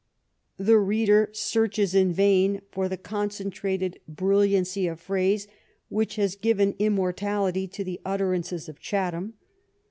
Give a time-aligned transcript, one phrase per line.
[0.57, 5.47] The reader searches in vain for the con centrated brilliancy of phrase
[5.89, 9.35] which has given immor tality to the utterances of Chatham.